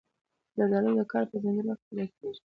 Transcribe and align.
زردالو 0.57 0.91
د 0.99 1.01
کال 1.11 1.23
په 1.31 1.37
ځانګړي 1.43 1.65
وخت 1.69 1.83
کې 1.85 1.87
پیدا 1.89 2.05
کېږي. 2.17 2.39